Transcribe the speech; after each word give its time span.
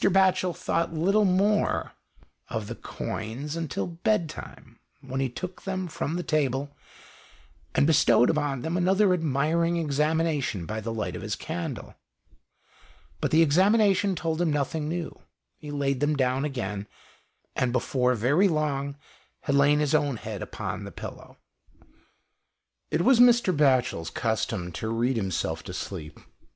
Batchel 0.09 0.55
thought 0.55 0.95
little 0.95 1.25
more 1.25 1.91
of 2.47 2.65
the 2.65 2.73
73 2.73 2.73
GHOST 2.73 2.83
TALES. 2.97 3.07
coins 3.07 3.55
until 3.55 3.85
bedtime, 3.87 4.79
when 5.01 5.19
he 5.21 5.29
took 5.29 5.61
them 5.61 5.87
from 5.87 6.15
the 6.15 6.23
table 6.23 6.75
and 7.75 7.85
bestowed 7.85 8.31
upon 8.31 8.63
them 8.63 8.75
another 8.75 9.13
admiring 9.13 9.77
examination 9.77 10.65
by 10.65 10.81
the 10.81 10.91
light 10.91 11.15
of 11.15 11.21
his 11.21 11.35
candle. 11.35 11.93
But 13.19 13.29
the 13.29 13.43
examination 13.43 14.15
told 14.15 14.41
him 14.41 14.49
nothing 14.51 14.89
new: 14.89 15.21
he 15.59 15.69
laid 15.69 15.99
them 15.99 16.15
down 16.15 16.45
again, 16.45 16.87
and, 17.55 17.71
before 17.71 18.15
very 18.15 18.47
long, 18.47 18.95
had 19.41 19.53
lain 19.53 19.77
his 19.77 19.93
own 19.93 20.17
head 20.17 20.41
upon 20.41 20.83
the 20.83 20.91
pillow. 20.91 21.37
It 22.89 23.03
was 23.03 23.19
Mr. 23.19 23.55
Batchel's 23.55 24.09
custom 24.09 24.71
to 24.71 24.87
read 24.89 25.15
himself 25.15 25.61
to 25.61 25.75
sleep. 25.75 26.19